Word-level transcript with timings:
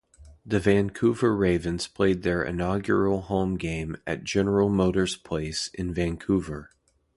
The 0.43 0.59
Vancouver 0.59 1.35
Ravens 1.35 1.85
played 1.85 2.23
their 2.23 2.41
inaugural 2.43 3.21
home 3.21 3.55
game 3.55 3.97
at 4.07 4.23
General 4.23 4.67
Motors 4.67 5.15
Place 5.15 5.67
in 5.75 5.93
Vancouver. 5.93 6.71